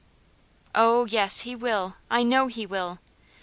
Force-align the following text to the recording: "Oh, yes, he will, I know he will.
"Oh, 0.73 1.05
yes, 1.05 1.41
he 1.41 1.55
will, 1.55 1.93
I 2.09 2.23
know 2.23 2.47
he 2.47 2.65
will. 2.65 2.97